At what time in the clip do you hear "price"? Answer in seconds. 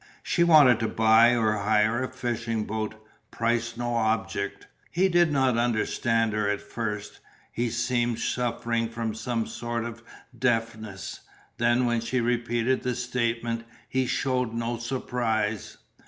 3.29-3.77